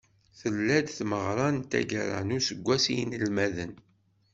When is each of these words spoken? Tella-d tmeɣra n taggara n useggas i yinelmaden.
Tella-d 0.39 0.87
tmeɣra 0.97 1.47
n 1.55 1.57
taggara 1.69 2.19
n 2.21 2.35
useggas 2.37 2.83
i 2.87 2.93
yinelmaden. 2.97 3.73